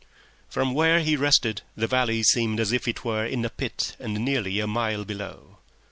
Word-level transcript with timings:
From 0.49 0.73
where 0.73 1.01
he 1.01 1.15
rested 1.15 1.61
the 1.77 1.85
valley 1.85 2.23
seemed 2.23 2.59
as 2.59 2.71
if 2.71 2.87
it 2.87 3.05
were 3.05 3.23
in 3.23 3.45
a 3.45 3.51
pit 3.51 3.95
and 3.99 4.15
nearly 4.15 4.59
a 4.59 4.65
mile 4.65 5.05
below. 5.05 5.59